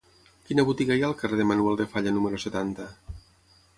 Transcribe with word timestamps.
Quina 0.47 0.63
botiga 0.69 0.95
hi 0.95 1.03
ha 1.03 1.09
al 1.09 1.13
carrer 1.19 1.39
de 1.41 1.47
Manuel 1.51 1.79
de 1.83 1.87
Falla 1.93 2.15
número 2.17 2.41
setanta? 2.47 2.89